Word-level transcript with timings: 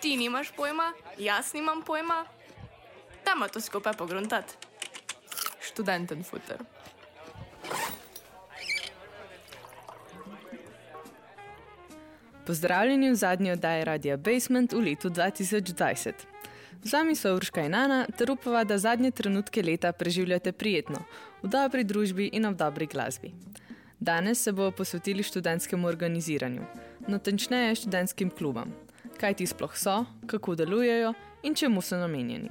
Ti 0.00 0.16
nimaš 0.16 0.50
pojma, 0.56 0.92
jaz 1.18 1.54
nimam 1.54 1.82
pojma. 1.82 2.24
Dajmo 3.24 3.48
to 3.48 3.60
skupaj 3.60 3.92
pogruntati. 3.92 4.54
Študenten 5.60 6.24
futer. 6.24 6.58
Pozdravljeni 12.46 13.10
v 13.10 13.14
zadnji 13.14 13.50
oddaji 13.50 13.84
Radia 13.84 14.16
Basement 14.16 14.72
v 14.72 14.80
letu 14.80 15.10
2020. 15.10 16.12
Z 16.82 16.92
vami 16.92 17.16
so 17.16 17.34
Urška 17.34 17.62
in 17.66 17.74
Ana, 17.74 18.06
ter 18.06 18.30
upava, 18.30 18.64
da 18.64 18.78
zadnje 18.78 19.10
trenutke 19.10 19.62
leta 19.62 19.92
preživljate 19.92 20.52
prijetno, 20.52 21.02
v 21.42 21.50
dobri 21.50 21.84
družbi 21.84 22.30
in 22.32 22.46
v 22.46 22.54
dobri 22.54 22.86
glasbi. 22.86 23.32
Danes 24.00 24.42
se 24.42 24.52
bomo 24.52 24.70
posvetili 24.70 25.22
študentskemu 25.22 25.88
organiziranju, 25.88 26.62
natančneje 27.08 27.74
študentskim 27.74 28.30
klubom. 28.30 28.72
Kaj 29.20 29.34
ti 29.34 29.46
sploh 29.46 29.76
so, 29.76 30.04
kako 30.26 30.54
delujejo 30.54 31.14
in 31.42 31.54
čemu 31.54 31.80
so 31.80 31.96
namenjeni. 31.96 32.50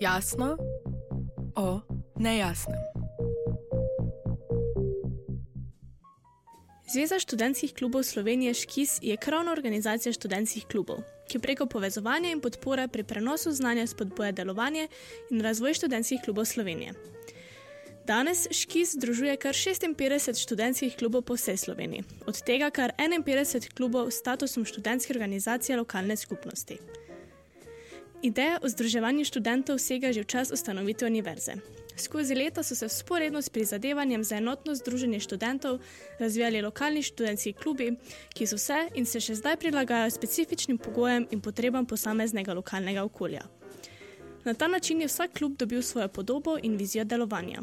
Jasno 0.00 0.56
o 1.56 1.80
nejasnem. 2.16 2.78
Zveza 6.92 7.18
študentskih 7.18 7.74
klubov 7.74 8.02
Slovenije 8.02 8.54
Škis 8.54 8.98
je 9.02 9.16
krovna 9.16 9.52
organizacija 9.52 10.12
študentskih 10.12 10.64
klubov, 10.66 11.02
ki 11.28 11.38
preko 11.38 11.66
povezovanja 11.66 12.30
in 12.30 12.40
podpore 12.40 12.88
pri 12.88 13.04
prenosu 13.04 13.52
znanja 13.52 13.86
spodbuja 13.86 14.32
delovanje 14.32 14.88
in 15.30 15.40
razvoj 15.40 15.74
študentskih 15.74 16.20
klubov 16.24 16.44
Slovenije. 16.44 16.92
Danes 18.08 18.46
Škis 18.50 18.94
združuje 18.96 19.36
kar 19.36 19.52
56 19.52 20.40
študentskih 20.40 20.96
klubov 20.96 21.28
po 21.28 21.36
vsej 21.36 21.60
Sloveniji, 21.60 22.04
od 22.24 22.40
tega 22.40 22.70
kar 22.72 22.94
51 22.96 23.68
klubov 23.76 24.08
s 24.08 24.24
statusom 24.24 24.64
študentske 24.64 25.12
organizacije 25.12 25.76
lokalne 25.76 26.16
skupnosti. 26.16 26.78
Ideja 28.22 28.56
o 28.64 28.68
združevanju 28.68 29.28
študentov 29.28 29.76
sega 29.76 30.08
že 30.12 30.24
v 30.24 30.30
čas 30.32 30.48
ustanovitve 30.48 31.04
univerze. 31.04 31.60
Skozi 32.00 32.34
leta 32.34 32.62
so 32.64 32.72
se 32.74 32.88
sporedno 32.88 33.42
s 33.42 33.52
prizadevanjem 33.52 34.24
za 34.24 34.40
enotno 34.40 34.74
združenje 34.74 35.20
študentov 35.20 35.76
razvijali 36.18 36.62
lokalni 36.64 37.02
študentski 37.02 37.52
klubi, 37.52 37.92
ki 38.32 38.46
so 38.46 38.56
se 38.56 38.88
in 38.94 39.04
se 39.04 39.20
še 39.20 39.34
zdaj 39.34 39.56
prilagajajo 39.56 40.16
specifičnim 40.16 40.78
pogojem 40.78 41.28
in 41.30 41.44
potrebam 41.44 41.84
posameznega 41.84 42.56
lokalnega 42.56 43.04
okolja. 43.04 43.44
Na 44.44 44.54
ta 44.54 44.68
način 44.68 45.00
je 45.00 45.12
vsak 45.12 45.36
klub 45.36 45.60
dobil 45.60 45.82
svojo 45.82 46.08
podobo 46.08 46.56
in 46.62 46.76
vizijo 46.76 47.04
delovanja. 47.04 47.60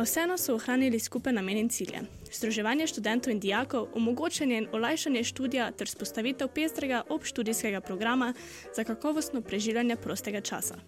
A 0.00 0.02
vseeno 0.02 0.38
so 0.38 0.54
ohranili 0.54 0.98
skupaj 0.98 1.32
namen 1.32 1.58
in 1.60 1.66
cilje: 1.68 1.98
združevanje 2.32 2.86
študentov 2.86 3.34
in 3.34 3.40
dijakov, 3.40 3.88
omogočanje 3.94 4.56
in 4.58 4.68
olajšanje 4.72 5.24
študija 5.28 5.66
ter 5.76 5.88
spostavitev 5.88 6.48
pestrega 6.48 7.02
obštudijskega 7.08 7.80
programa 7.80 8.32
za 8.76 8.84
kakovostno 8.84 9.42
preživljanje 9.42 9.96
prostega 9.96 10.40
časa. 10.40 10.78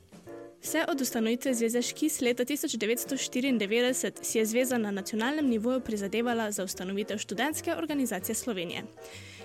Vse 0.62 0.86
od 0.88 1.00
ustanovitve 1.00 1.54
Zveze 1.54 1.82
Škis 1.82 2.20
leta 2.20 2.44
1994 2.44 4.12
si 4.22 4.38
je 4.38 4.46
zveza 4.46 4.78
na 4.78 4.90
nacionalnem 4.90 5.48
nivoju 5.48 5.80
prizadevala 5.80 6.50
za 6.50 6.64
ustanovitev 6.64 7.18
študentske 7.18 7.74
organizacije 7.76 8.34
Slovenije, 8.34 8.82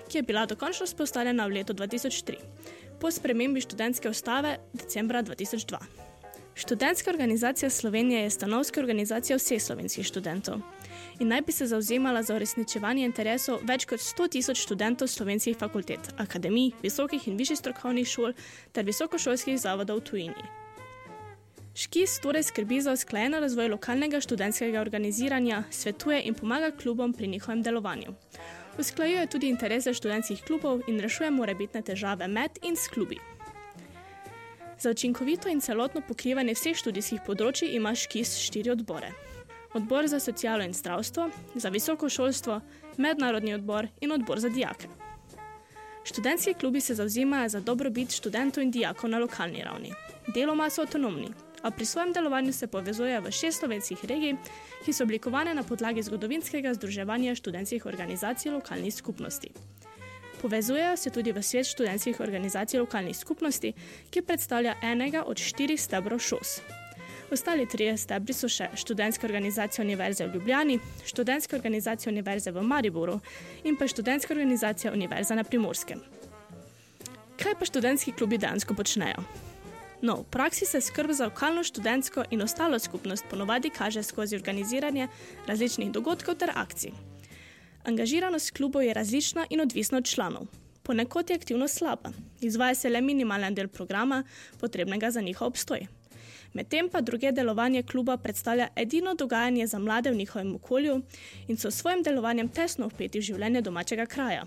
ki 0.08 0.18
je 0.18 0.22
bila 0.22 0.46
dokončno 0.46 0.86
spostavljena 0.86 1.46
v 1.46 1.60
letu 1.60 1.74
2003, 1.74 2.36
po 3.00 3.10
spremembi 3.10 3.60
študentske 3.60 4.08
ustave 4.08 4.58
decembra 4.72 5.22
2002. 5.22 6.07
Študentska 6.58 7.10
organizacija 7.10 7.70
Slovenije 7.70 8.22
je 8.22 8.30
stanovska 8.30 8.80
organizacija 8.80 9.36
vseh 9.36 9.62
slovenskih 9.62 10.06
študentov 10.06 10.58
in 11.20 11.28
naj 11.28 11.40
bi 11.40 11.52
se 11.52 11.66
zauzemala 11.66 12.22
za 12.22 12.34
uresničevanje 12.34 13.04
interesov 13.04 13.60
več 13.62 13.84
kot 13.86 14.02
100 14.02 14.26
tisoč 14.28 14.64
študentov 14.64 15.08
slovenskih 15.08 15.56
fakultet, 15.56 16.10
akademij, 16.18 16.72
visokih 16.82 17.28
in 17.28 17.38
višjih 17.38 17.58
strokovnih 17.58 18.08
šol 18.08 18.34
ter 18.72 18.84
visokošolskih 18.84 19.60
zavodov 19.60 20.02
v 20.02 20.04
tujini. 20.10 20.48
Škis 21.78 22.18
torej 22.26 22.50
skrbi 22.50 22.80
za 22.82 22.92
usklajen 22.92 23.38
razvoj 23.38 23.68
lokalnega 23.76 24.20
študentskega 24.20 24.80
organiziranja, 24.80 25.62
svetuje 25.70 26.24
in 26.26 26.34
pomaga 26.34 26.74
klubom 26.74 27.12
pri 27.12 27.26
njihovem 27.26 27.62
delovanju. 27.62 28.18
Usklajuje 28.78 29.26
tudi 29.26 29.48
interese 29.48 29.94
študentskih 29.94 30.42
klubov 30.42 30.82
in 30.88 30.98
rešuje 30.98 31.30
morebitne 31.30 31.82
težave 31.82 32.26
med 32.28 32.58
in 32.62 32.74
s 32.76 32.90
klubi. 32.90 33.27
Za 34.80 34.90
učinkovito 34.90 35.48
in 35.48 35.60
celotno 35.60 36.00
pokrivanje 36.00 36.54
vseh 36.54 36.76
študijskih 36.78 37.24
področji 37.26 37.72
ima 37.74 37.90
Škis 37.98 38.36
štiri 38.38 38.70
odbore. 38.70 39.10
Odbor 39.74 40.06
za 40.06 40.20
socialo 40.22 40.62
in 40.62 40.74
zdravstvo, 40.74 41.24
za 41.54 41.68
visoko 41.74 42.08
šolstvo, 42.08 42.60
mednarodni 42.96 43.56
odbor 43.56 43.88
in 44.00 44.14
odbor 44.14 44.38
za 44.38 44.48
dijake. 44.48 44.86
Študentski 46.04 46.54
klubi 46.54 46.80
se 46.80 46.94
zauzemajo 46.94 47.48
za 47.48 47.60
dobrobit 47.60 48.14
študentov 48.14 48.62
in 48.62 48.70
dijakov 48.70 49.10
na 49.10 49.18
lokalni 49.18 49.64
ravni. 49.64 49.90
Deloma 50.34 50.70
so 50.70 50.86
avtonomni, 50.86 51.32
a 51.62 51.70
pri 51.70 51.84
svojem 51.84 52.12
delovanju 52.12 52.52
se 52.52 52.66
povezujejo 52.66 53.20
v 53.26 53.32
šest 53.34 53.58
slovenskih 53.58 54.04
regij, 54.04 54.36
ki 54.84 54.92
so 54.92 55.04
oblikovane 55.04 55.54
na 55.54 55.62
podlagi 55.62 56.02
zgodovinskega 56.02 56.74
združevanja 56.74 57.34
študentskih 57.34 57.86
organizacij 57.86 58.52
lokalnih 58.52 58.94
skupnosti. 58.94 59.50
Povezujejo 60.42 60.96
se 60.96 61.10
tudi 61.10 61.32
v 61.32 61.42
svet 61.42 61.66
študentskih 61.66 62.20
organizacij 62.20 62.78
lokalnih 62.80 63.16
skupnosti, 63.16 63.72
ki 64.10 64.22
predstavlja 64.22 64.76
enega 64.82 65.24
od 65.26 65.38
štirih 65.38 65.80
stebrov 65.80 66.18
ŠOS. 66.18 66.60
Ostali 67.30 67.66
trije 67.66 67.96
stebri 67.96 68.32
so 68.32 68.48
še 68.48 68.70
študentska 68.74 69.26
organizacija 69.26 69.84
Univerze 69.84 70.26
v 70.26 70.38
Ljubljani, 70.38 70.78
študentska 71.04 71.56
organizacija 71.56 72.12
Univerze 72.12 72.50
v 72.50 72.62
Mariboru 72.62 73.18
in 73.64 73.76
pa 73.76 73.88
študentska 73.88 74.32
organizacija 74.32 74.92
Univerze 74.92 75.34
na 75.34 75.44
Primorskem. 75.44 76.00
Kaj 77.38 77.58
pa 77.58 77.68
študentski 77.68 78.12
klubi 78.12 78.38
dejansko 78.38 78.74
počnejo? 78.74 79.26
No, 80.02 80.22
v 80.22 80.30
praksi 80.30 80.66
se 80.66 80.80
skrb 80.80 81.12
za 81.12 81.28
lokalno 81.28 81.62
študentsko 81.66 82.24
in 82.30 82.42
ostalo 82.42 82.78
skupnost 82.78 83.24
ponovadi 83.30 83.70
kaže 83.70 84.02
skozi 84.02 84.36
organiziranje 84.36 85.08
različnih 85.46 85.90
dogodkov 85.92 86.38
ter 86.38 86.54
akcij. 86.54 86.92
Angažiranost 87.84 88.50
klubov 88.50 88.82
je 88.82 88.94
različna 88.94 89.46
in 89.50 89.60
odvisna 89.60 89.98
od 89.98 90.04
članov. 90.04 90.46
Ponekod 90.82 91.30
je 91.30 91.36
aktivnost 91.36 91.78
slaba, 91.78 92.10
izvaja 92.40 92.74
se 92.74 92.88
le 92.88 93.00
minimalen 93.00 93.54
del 93.54 93.68
programa, 93.68 94.24
potrebnega 94.60 95.10
za 95.10 95.20
njihov 95.20 95.48
obstoj. 95.48 95.86
Medtem 96.52 96.88
pa 96.88 97.00
druge 97.00 97.32
delovanje 97.32 97.82
kluba 97.82 98.16
predstavlja 98.16 98.68
edino 98.76 99.14
dogajanje 99.14 99.66
za 99.66 99.78
mlade 99.78 100.10
v 100.10 100.16
njihovem 100.16 100.54
okolju 100.54 101.02
in 101.48 101.56
so 101.56 101.70
s 101.70 101.76
svojim 101.76 102.02
delovanjem 102.02 102.48
tesno 102.48 102.88
vpeti 102.88 103.18
v 103.18 103.22
življenje 103.22 103.62
domačega 103.62 104.06
kraja. 104.06 104.46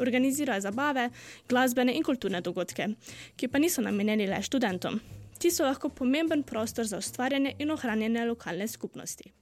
Organizirajo 0.00 0.60
zabave, 0.60 1.10
glasbene 1.48 1.96
in 1.96 2.04
kulturne 2.04 2.40
dogodke, 2.40 2.88
ki 3.36 3.48
pa 3.48 3.58
niso 3.58 3.82
namenjeni 3.82 4.26
le 4.26 4.42
študentom. 4.42 5.00
Ti 5.38 5.50
so 5.50 5.64
lahko 5.64 5.88
pomemben 5.88 6.42
prostor 6.42 6.86
za 6.86 6.98
ustvarjanje 6.98 7.54
in 7.58 7.70
ohranjanje 7.70 8.24
lokalne 8.24 8.68
skupnosti. 8.68 9.32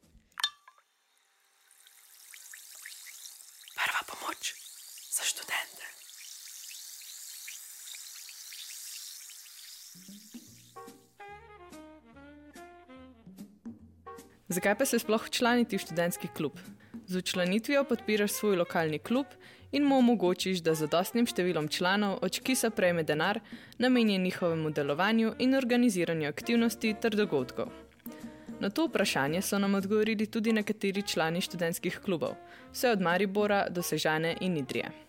Zakaj 14.49 14.75
pa 14.79 14.85
se 14.87 14.99
sploh 14.99 15.25
včlaniti 15.27 15.77
v 15.77 15.83
študentski 15.83 16.29
klub? 16.37 16.53
Z 17.07 17.19
učlanitvijo 17.19 17.85
podpiraš 17.85 18.31
svoj 18.31 18.57
lokalni 18.57 18.99
klub 18.99 19.27
in 19.73 19.83
mu 19.83 19.99
omogočiš, 19.99 20.61
da 20.63 20.75
z 20.75 20.87
zadostnim 20.87 21.27
številom 21.27 21.67
članov 21.69 22.21
od 22.23 22.39
Škisa 22.39 22.71
prejme 22.71 23.03
denar, 23.03 23.41
namenjen 23.79 24.23
njihovemu 24.23 24.71
delovanju 24.71 25.35
in 25.39 25.59
organiziranju 25.59 26.29
aktivnosti 26.29 26.95
ter 26.95 27.17
dogodkov. 27.19 27.73
Na 28.61 28.71
to 28.71 28.87
vprašanje 28.87 29.43
so 29.43 29.59
nam 29.59 29.75
odgovorili 29.75 30.27
tudi 30.27 30.53
nekateri 30.53 31.03
člani 31.03 31.43
študentskih 31.43 31.99
klubov, 32.05 32.39
vse 32.71 32.95
od 32.95 33.03
Maribora 33.03 33.67
do 33.69 33.83
Sežane 33.83 34.37
in 34.41 34.57
Idrije. 34.57 35.06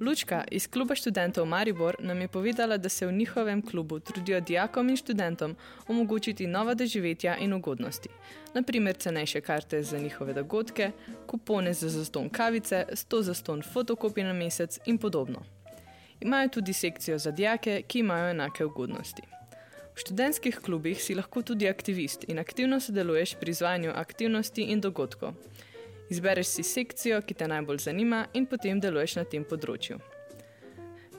Lučka 0.00 0.44
iz 0.50 0.66
kluba 0.66 0.94
študentov 0.94 1.46
Maribor 1.46 1.96
nam 1.98 2.20
je 2.20 2.28
povedala, 2.28 2.76
da 2.76 2.88
se 2.88 3.06
v 3.06 3.12
njihovem 3.12 3.62
klubu 3.62 4.00
trudijo 4.00 4.40
dijakom 4.40 4.88
in 4.88 4.96
študentom 4.96 5.56
omogočiti 5.88 6.46
nova 6.46 6.74
doživetja 6.74 7.36
in 7.36 7.52
ugodnosti. 7.52 8.08
Naprimer, 8.54 8.96
cenejše 8.96 9.40
karte 9.40 9.82
za 9.82 9.98
njihove 9.98 10.32
dogodke, 10.32 10.90
kupone 11.26 11.72
za 11.72 11.88
zaston 11.88 12.28
kavice, 12.28 12.84
100 12.92 13.22
zaston 13.22 13.62
fotokopij 13.72 14.24
na 14.24 14.32
mesec 14.32 14.78
in 14.86 14.98
podobno. 14.98 15.42
Imajo 16.20 16.48
tudi 16.48 16.72
sekcijo 16.72 17.18
za 17.18 17.30
dijake, 17.30 17.82
ki 17.86 17.98
imajo 17.98 18.30
enake 18.30 18.64
ugodnosti. 18.64 19.22
V 19.94 20.00
študentskih 20.00 20.56
klubih 20.56 21.02
si 21.02 21.14
lahko 21.14 21.42
tudi 21.42 21.68
aktivist 21.68 22.24
in 22.28 22.38
aktivno 22.38 22.80
sodeluješ 22.80 23.34
pri 23.40 23.50
izvajanju 23.50 23.92
aktivnosti 23.94 24.62
in 24.62 24.80
dogodkov. 24.80 25.34
Izbereš 26.10 26.46
si 26.46 26.62
sekcijo, 26.62 27.20
ki 27.22 27.34
te 27.34 27.48
najbolj 27.48 27.84
zanima, 27.86 28.24
in 28.34 28.46
potem 28.46 28.80
deluješ 28.82 29.20
na 29.20 29.24
tem 29.24 29.44
področju. 29.46 30.00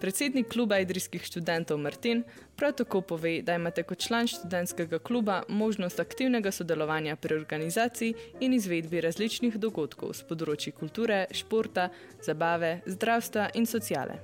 Predsednik 0.02 0.48
kluba 0.50 0.80
idrijskih 0.82 1.22
študentov 1.24 1.78
Martin 1.78 2.24
prav 2.58 2.74
tako 2.74 3.04
pove, 3.06 3.36
da 3.46 3.54
imate 3.56 3.84
kot 3.86 4.02
član 4.02 4.28
študentskega 4.28 5.00
kluba 5.00 5.44
možnost 5.48 6.00
aktivnega 6.00 6.52
sodelovanja 6.52 7.16
pri 7.16 7.36
organizaciji 7.36 8.16
in 8.40 8.54
izvedbi 8.58 9.02
različnih 9.06 9.60
dogodkov 9.62 10.16
z 10.18 10.26
področji 10.26 10.74
kulture, 10.74 11.28
športa, 11.32 11.92
zabave, 12.26 12.80
zdravstva 12.90 13.52
in 13.62 13.70
sociale. 13.70 14.18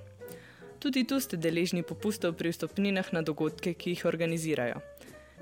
Tudi 0.81 1.05
tu 1.05 1.21
ste 1.21 1.37
deležni 1.37 1.85
popustov 1.85 2.33
pri 2.41 2.51
vstopninah 2.55 3.13
na 3.13 3.21
dogodke, 3.21 3.75
ki 3.77 3.93
jih 3.93 4.05
organizirajo. 4.09 4.81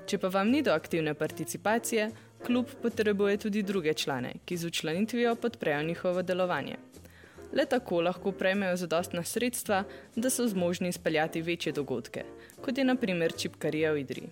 Če 0.06 0.20
pa 0.20 0.28
vam 0.28 0.52
ni 0.52 0.60
do 0.62 0.76
aktivne 0.76 1.16
participacije, 1.18 2.10
klub 2.46 2.66
potrebuje 2.82 3.36
tudi 3.36 3.62
druge 3.62 3.94
člane, 3.94 4.32
ki 4.44 4.56
z 4.56 4.66
učlanitvijo 4.66 5.34
podprejo 5.34 5.82
njihovo 5.82 6.22
delovanje. 6.22 6.76
Le 7.52 7.66
tako 7.66 8.00
lahko 8.00 8.32
prejmejo 8.32 8.76
zadostna 8.76 9.24
sredstva, 9.24 9.84
da 10.16 10.30
so 10.30 10.46
zmožni 10.46 10.88
izpeljati 10.88 11.42
večje 11.42 11.72
dogodke, 11.72 12.24
kot 12.60 12.78
je 12.78 12.84
naprimer 12.84 13.32
Čipkarija 13.36 13.92
v 13.92 14.00
Idri. 14.00 14.28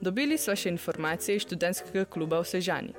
Dobili 0.00 0.38
smo 0.38 0.56
še 0.56 0.68
informacije 0.74 1.36
iz 1.36 1.46
študentskega 1.46 2.04
kluba 2.04 2.42
v 2.42 2.50
Sežani. 2.50 2.94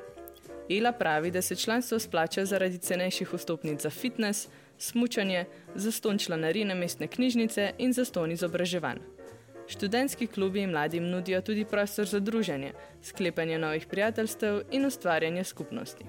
Ela 0.69 0.91
pravi, 0.91 1.31
da 1.31 1.41
se 1.41 1.55
članstvo 1.55 1.99
splača 1.99 2.45
zaradi 2.45 2.77
cenejših 2.77 3.33
vstopnic 3.33 3.81
za 3.81 3.89
fitness, 3.89 4.47
smučanje, 4.77 5.45
zaston 5.75 6.17
članarine 6.17 6.75
mestne 6.75 7.07
knjižnice 7.07 7.71
in 7.77 7.93
zaston 7.93 8.31
izobraževanj. 8.31 9.18
Študentski 9.69 10.27
klubi 10.27 10.67
mladim 10.67 11.09
nudijo 11.09 11.41
tudi 11.41 11.65
prostor 11.65 12.05
za 12.05 12.19
druženje, 12.19 12.71
sklepanje 13.03 13.59
novih 13.59 13.85
prijateljstev 13.87 14.61
in 14.71 14.85
ustvarjanje 14.85 15.43
skupnosti. 15.43 16.05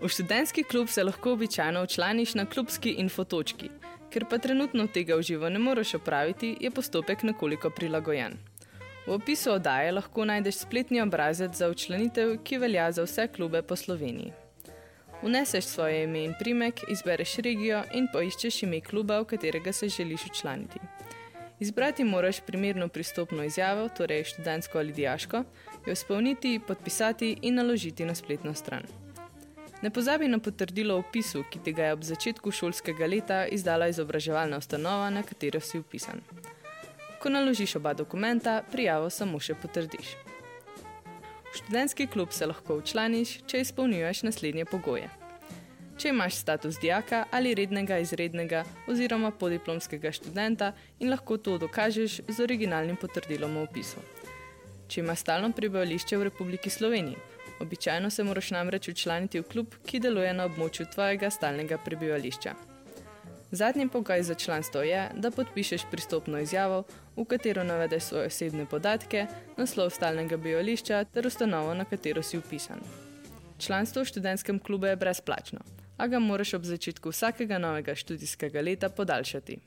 V 0.00 0.08
študentski 0.08 0.62
klub 0.62 0.88
se 0.88 1.04
lahko 1.04 1.32
običajno 1.32 1.82
včlaniš 1.82 2.34
na 2.34 2.46
klubski 2.46 2.90
infotočki, 2.90 3.68
ker 4.10 4.24
pa 4.30 4.38
trenutno 4.38 4.86
tega 4.86 5.16
v 5.16 5.22
živo 5.22 5.48
ne 5.48 5.58
moreš 5.58 5.94
opraviti, 5.94 6.56
je 6.60 6.70
postopek 6.70 7.22
nekoliko 7.22 7.70
prilagojen. 7.70 8.38
V 9.06 9.12
opisu 9.12 9.52
oddaje 9.52 9.92
lahko 9.92 10.24
najdeš 10.24 10.64
spletni 10.64 11.02
obrazec 11.02 11.52
za 11.52 11.68
včlanitev, 11.68 12.38
ki 12.44 12.58
velja 12.58 12.92
za 12.92 13.04
vse 13.04 13.28
klube 13.28 13.62
po 13.62 13.76
Sloveniji. 13.76 14.32
Vneseš 15.22 15.64
svoje 15.64 16.04
ime 16.04 16.24
in 16.24 16.34
primek, 16.38 16.80
izbereš 16.88 17.36
regijo 17.44 17.82
in 17.92 18.06
poiščeš 18.12 18.62
ime 18.62 18.80
kluba, 18.80 19.20
v 19.20 19.26
katerega 19.34 19.72
se 19.72 19.88
želiš 19.88 20.24
včlaniti. 20.30 20.80
Izbrati 21.60 22.04
moraš 22.04 22.40
primerno 22.40 22.88
pristopno 22.88 23.44
izjavo, 23.44 23.88
torej 23.88 24.24
študentsko 24.24 24.78
ali 24.78 24.92
dijaško, 24.92 25.44
jo 25.86 25.94
spolniti, 25.94 26.60
podpisati 26.66 27.36
in 27.42 27.54
naložiti 27.54 28.04
na 28.04 28.14
spletno 28.14 28.54
stran. 28.54 28.82
Ne 29.82 29.90
pozabi 29.90 30.28
na 30.28 30.38
potrdilo 30.38 30.94
o 30.94 30.98
opisu, 30.98 31.44
ki 31.50 31.58
ti 31.64 31.72
ga 31.72 31.84
je 31.84 31.92
ob 31.92 32.02
začetku 32.02 32.50
šolskega 32.50 33.06
leta 33.06 33.46
izdala 33.46 33.88
izobraževalna 33.88 34.56
ustanova, 34.56 35.10
na 35.10 35.22
katero 35.22 35.60
si 35.60 35.78
upisan. 35.78 36.20
Ko 37.20 37.28
naložiš 37.28 37.76
oba 37.76 37.92
dokumenta, 37.94 38.62
prijavo 38.72 39.10
samo 39.10 39.40
še 39.40 39.54
potrdiš. 39.54 40.16
V 41.50 41.58
študentski 41.58 42.06
klub 42.06 42.32
se 42.32 42.46
lahko 42.46 42.78
včlaniš, 42.78 43.40
če 43.46 43.64
izpolnjuješ 43.64 44.22
naslednje 44.28 44.64
pogoje. 44.70 45.08
Če 46.00 46.12
imaš 46.14 46.38
status 46.40 46.78
dijaka 46.80 47.24
ali 47.30 47.54
rednega 47.54 47.98
izrednega 48.00 48.62
oziroma 48.88 49.30
podiplomskega 49.30 50.12
študenta 50.12 50.72
in 50.98 51.10
lahko 51.10 51.36
to 51.36 51.58
dokažeš 51.58 52.20
z 52.28 52.46
originalnim 52.46 52.96
potrdilom 52.96 53.56
o 53.56 53.66
opisu. 53.66 54.00
Če 54.88 55.02
imaš 55.02 55.26
stalno 55.26 55.52
prebivališče 55.52 56.16
v 56.16 56.30
Republiki 56.30 56.70
Sloveniji, 56.70 57.18
Običajno 57.60 58.10
se 58.10 58.24
moraš 58.24 58.50
namreč 58.50 58.88
učlaniti 58.88 59.40
v 59.40 59.44
klub, 59.44 59.74
ki 59.86 60.00
deluje 60.00 60.32
na 60.32 60.46
območju 60.48 60.86
tvojega 60.94 61.28
stalnega 61.30 61.76
prebivališča. 61.84 62.54
Zadnji 63.52 63.88
pogoj 63.88 64.22
za 64.22 64.34
članstvo 64.34 64.82
je, 64.82 65.10
da 65.14 65.30
podpišeš 65.30 65.82
pristopno 65.90 66.38
izjavo, 66.38 66.84
v 67.16 67.24
katero 67.24 67.64
navedeš 67.64 68.02
svoje 68.02 68.26
osebne 68.26 68.66
podatke, 68.66 69.26
naslov 69.56 69.90
stalnega 69.90 70.36
bivališča 70.36 71.04
ter 71.04 71.26
ustanovo, 71.26 71.74
na 71.74 71.84
katero 71.84 72.22
si 72.22 72.38
upisan. 72.38 72.78
Članstvo 73.58 74.02
v 74.02 74.06
študentskem 74.06 74.58
klubu 74.58 74.86
je 74.86 74.96
brezplačno, 74.96 75.58
a 75.96 76.06
ga 76.06 76.18
moraš 76.18 76.54
ob 76.54 76.64
začetku 76.64 77.10
vsakega 77.10 77.58
novega 77.58 77.94
študijskega 77.94 78.60
leta 78.60 78.88
podaljšati. 78.88 79.58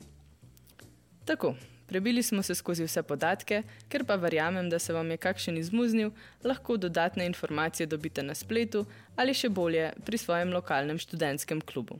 Tako, 1.24 1.54
Prebili 1.86 2.22
smo 2.22 2.42
se 2.42 2.54
skozi 2.54 2.84
vse 2.84 3.02
podatke, 3.02 3.62
ker 3.88 4.04
pa 4.08 4.16
verjamem, 4.16 4.70
da 4.70 4.78
se 4.78 4.92
vam 4.92 5.10
je 5.10 5.16
kakšen 5.16 5.58
izmuznil, 5.58 6.10
lahko 6.44 6.76
dodatne 6.76 7.26
informacije 7.26 7.86
dobite 7.86 8.22
na 8.22 8.34
spletu 8.34 8.86
ali 9.16 9.34
še 9.34 9.48
bolje 9.48 9.92
pri 10.04 10.18
svojem 10.18 10.52
lokalnem 10.52 10.98
študentskem 10.98 11.60
klubu. 11.60 11.98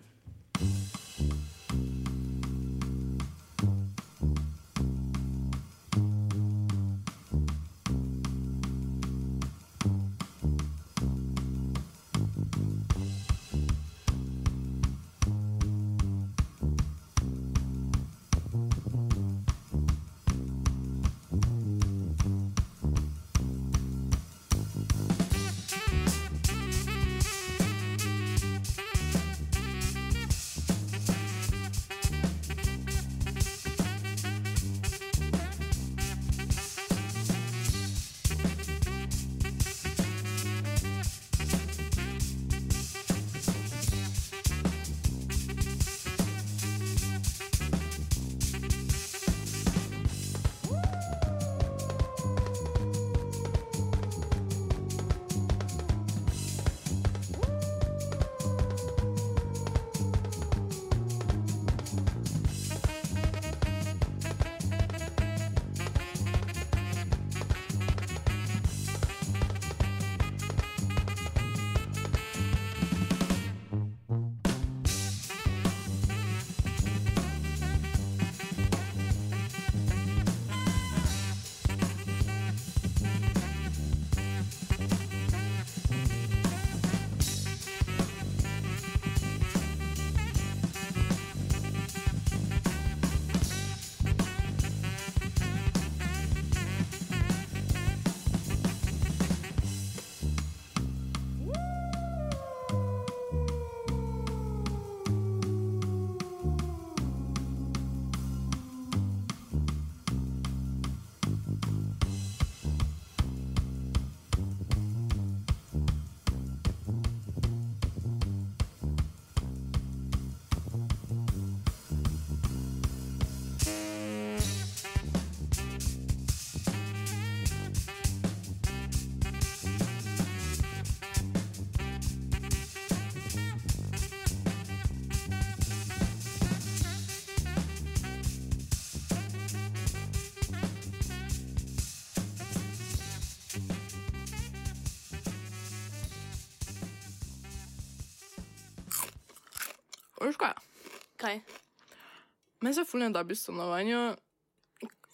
Meni 152.65 152.75
se 152.75 152.85
fulno 152.85 153.11
da 153.11 153.23
bi 153.23 153.35
stanovanje. 153.37 154.15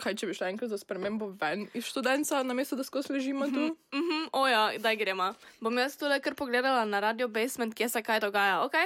Kaj, 0.00 0.14
če 0.14 0.26
bi 0.28 0.34
šla 0.38 0.52
enkrat 0.52 0.70
za 0.70 0.78
spremembo 0.78 1.32
ven 1.40 1.64
iz 1.74 1.88
študenta, 1.90 2.44
namesto 2.46 2.76
da 2.78 2.84
skozi 2.86 3.12
ležimo 3.12 3.48
tu? 3.50 3.64
Mhm, 3.96 4.28
oja, 4.38 4.60
daj 4.78 4.96
gremo. 4.96 5.32
Bom 5.60 5.78
jaz 5.82 5.96
tole 5.98 6.20
kar 6.22 6.36
pogledala 6.38 6.84
na 6.84 7.00
radio 7.00 7.28
basement, 7.28 7.74
kje 7.74 7.88
se 7.88 8.02
kaj 8.06 8.22
dogaja, 8.22 8.62
ok? 8.62 8.78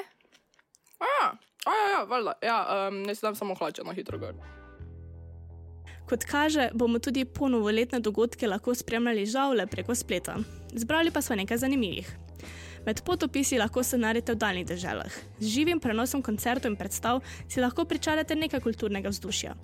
A 0.99 1.13
ja, 1.13 1.29
a 1.67 1.77
ja, 1.77 1.85
ja, 1.93 2.03
valjda. 2.09 2.35
Ja, 2.43 2.59
um, 2.89 3.03
ne 3.05 3.15
si 3.15 3.27
dam 3.27 3.37
samo 3.37 3.55
hlače 3.55 3.85
na 3.85 3.93
hitro 3.93 4.19
gor. 4.19 4.41
Kot 6.09 6.25
kaže, 6.25 6.71
bomo 6.73 6.99
tudi 6.99 7.25
ponovoletne 7.25 8.01
dogodke 8.01 8.49
lahko 8.49 8.75
spremljali 8.75 9.27
žal 9.27 9.61
le 9.61 9.69
preko 9.69 9.95
spleta. 9.95 10.41
Zbrali 10.73 11.13
pa 11.13 11.21
smo 11.21 11.37
nekaj 11.37 11.61
zanimivih. 11.69 12.09
Med 12.87 13.01
potopisi 13.03 13.59
lahko 13.59 13.83
se 13.83 13.99
naredite 13.99 14.33
v 14.33 14.37
daljnih 14.37 14.67
državah. 14.67 15.13
Z 15.41 15.47
živim 15.49 15.81
prenosom 15.81 16.23
koncertov 16.23 16.71
in 16.71 16.77
predstav 16.77 17.21
si 17.49 17.61
lahko 17.61 17.85
pričarate 17.85 18.37
nekaj 18.37 18.61
kulturnega 18.61 19.09
vzdušja. 19.09 19.55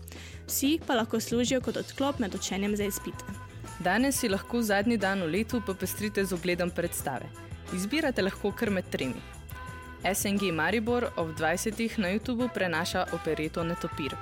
Vsi 0.47 0.79
pa 0.87 0.95
lahko 0.95 1.21
služijo 1.21 1.61
kot 1.61 1.77
odklop 1.77 2.19
med 2.19 2.35
učenjem 2.35 2.77
za 2.77 2.85
izpite. 2.85 3.25
Danes 3.85 4.21
si 4.21 4.29
lahko 4.29 4.62
zadnji 4.62 4.97
dan 4.97 5.23
v 5.23 5.31
letu 5.37 5.61
popestrite 5.67 6.25
z 6.25 6.33
ogledom 6.33 6.71
predstave. 6.71 7.29
Izbirate 7.77 8.23
lahko 8.23 8.53
kar 8.53 8.71
med 8.71 8.89
tremi. 8.91 9.21
SNG 10.15 10.53
Maribor 10.53 11.11
ob 11.17 11.37
20. 11.37 11.99
na 11.99 12.09
YouTubu 12.09 12.49
prenaša 12.55 13.07
opereto 13.12 13.65
Netopir. 13.65 14.17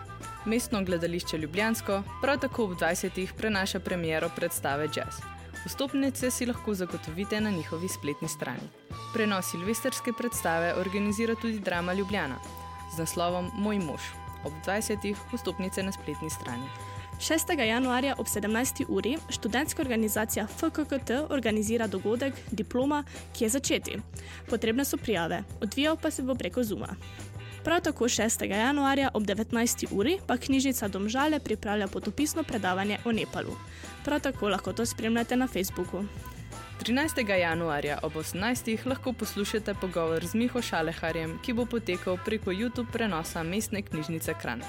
Mestno 0.46 0.84
gledališče 0.84 1.38
Ljubljansko 1.38 2.02
prav 2.22 2.38
tako 2.38 2.64
ob 2.64 2.78
20. 2.80 3.26
prenaša 3.36 3.80
premiero 3.80 4.30
predstave 4.36 4.88
Jazz. 4.96 5.37
Vstopnice 5.66 6.30
si 6.30 6.46
lahko 6.46 6.74
zagotovite 6.74 7.40
na 7.40 7.50
njihovi 7.50 7.88
spletni 7.88 8.28
strani. 8.28 8.68
Prenos 9.14 9.50
silvestrske 9.50 10.12
predstave 10.18 10.74
organizira 10.74 11.34
tudi 11.34 11.58
Drama 11.58 11.92
Ljubljana 11.92 12.36
z 12.94 12.98
naslovom 12.98 13.50
Moj 13.54 13.78
mož. 13.78 14.00
Ob 14.44 14.52
20. 14.66 15.14
vstopnice 15.32 15.82
na 15.82 15.92
spletni 15.92 16.30
strani. 16.30 16.68
6. 17.20 17.58
januarja 17.58 18.14
ob 18.18 18.26
17. 18.26 18.84
uri 18.88 19.16
študentska 19.28 19.82
organizacija 19.82 20.46
FKKT 20.46 21.10
organizira 21.30 21.86
dogodek 21.86 22.34
Diploma, 22.50 23.04
ki 23.32 23.44
je 23.44 23.48
začeti. 23.48 23.98
Potrebne 24.50 24.84
so 24.84 24.96
prijave, 24.96 25.42
odvijal 25.60 25.96
pa 25.96 26.10
se 26.10 26.22
bo 26.22 26.34
preko 26.34 26.64
Zuma. 26.64 26.88
Prav 27.64 27.80
tako 27.80 28.04
6. 28.04 28.44
januarja 28.44 29.10
ob 29.14 29.22
19. 29.22 29.86
uri 29.90 30.18
pa 30.26 30.36
knjižnica 30.36 30.88
Domžale 30.88 31.40
pripravlja 31.40 31.88
potopisno 31.88 32.42
predavanje 32.42 32.98
o 33.04 33.12
Nepalu. 33.12 33.56
Prav 34.04 34.20
tako 34.20 34.48
lahko 34.48 34.72
to 34.72 34.86
spremljate 34.86 35.36
na 35.36 35.46
Facebooku. 35.46 36.04
13. 36.82 37.38
januarja 37.38 37.98
ob 38.02 38.12
18. 38.12 38.86
lahko 38.86 39.12
poslušate 39.12 39.74
pogovor 39.74 40.26
z 40.26 40.34
Miho 40.34 40.62
Šaleharjem, 40.62 41.38
ki 41.42 41.52
bo 41.52 41.66
potekal 41.66 42.18
preko 42.24 42.50
YouTube 42.50 42.92
prenosa 42.92 43.42
mestne 43.42 43.82
knjižnice 43.82 44.34
Kran. 44.42 44.62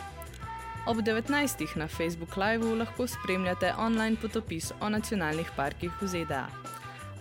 Ob 0.87 0.97
19. 0.97 1.75
na 1.75 1.87
Facebook 1.87 2.37
Live 2.37 2.75
lahko 2.75 3.07
spremljate 3.07 3.73
online 3.77 4.15
potopis 4.21 4.71
o 4.81 4.89
nacionalnih 4.89 5.51
parkih 5.55 5.91
v 6.01 6.07
ZDA. 6.07 6.47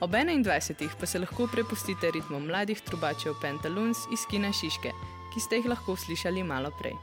Ob 0.00 0.10
21. 0.10 0.88
pa 1.00 1.06
se 1.06 1.18
lahko 1.18 1.46
prepustite 1.46 2.10
ritmom 2.10 2.46
mladih 2.46 2.80
trubačev 2.80 3.34
Pantaloons 3.42 3.98
iz 4.12 4.26
Kina 4.30 4.52
Šiške, 4.52 4.92
ki 5.34 5.40
ste 5.40 5.56
jih 5.56 5.68
lahko 5.68 5.96
slišali 5.96 6.42
malo 6.42 6.70
prej. 6.78 6.96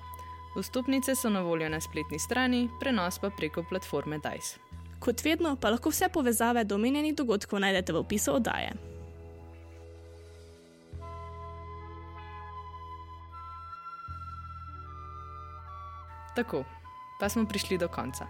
Vstopnice 0.56 1.16
so 1.16 1.30
na 1.30 1.42
voljo 1.42 1.70
na 1.70 1.82
spletni 1.82 2.20
strani, 2.20 2.70
prenos 2.80 3.20
pa 3.20 3.30
preko 3.30 3.64
platforme 3.64 4.18
Dice. 4.18 4.65
Kot 5.00 5.24
vedno 5.26 5.56
pa 5.56 5.70
lahko 5.70 5.90
vse 5.90 6.10
povezave 6.10 6.64
do 6.64 6.76
omenjenih 6.76 7.16
dogodkov 7.16 7.60
najdete 7.60 7.94
v 7.94 8.02
opisu 8.02 8.36
oddaje. 8.36 8.74
Tako, 16.36 16.64
pa 17.20 17.30
smo 17.30 17.46
prišli 17.46 17.78
do 17.78 17.88
konca. 17.88 18.28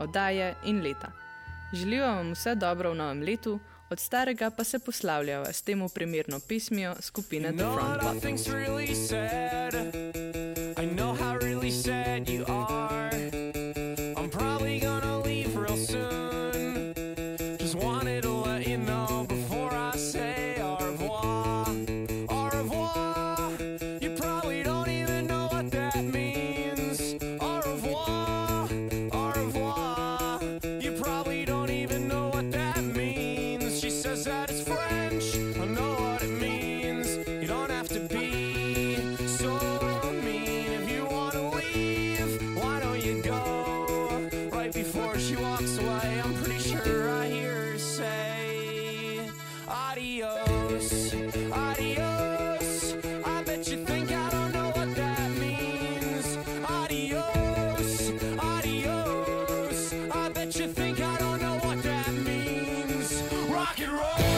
Oddaje 0.00 0.54
in 0.64 0.80
leta. 0.82 1.12
Želijo 1.72 2.06
vam 2.06 2.32
vse 2.32 2.54
dobro 2.54 2.90
v 2.90 2.94
novem 2.94 3.22
letu, 3.22 3.58
od 3.90 4.00
starega 4.00 4.50
pa 4.50 4.64
se 4.64 4.78
poslavljajo 4.78 5.44
s 5.52 5.62
temu 5.62 5.88
primerno 5.88 6.40
pismijo 6.48 6.94
skupine 7.00 7.52
The 7.52 7.64
Front 7.74 8.02
Oh. 64.04 64.31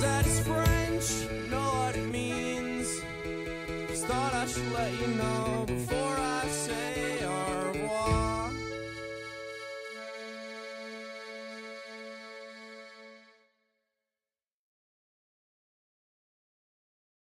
That 0.00 0.26
it's 0.26 0.40
French, 0.40 1.28
know 1.50 1.70
what 1.80 1.96
it 1.96 2.06
means. 2.06 2.88
Just 3.88 4.06
thought 4.06 4.32
I 4.34 4.46
should 4.46 4.72
let 4.72 4.92
you 5.00 5.08
know 5.08 5.64
before 5.66 6.07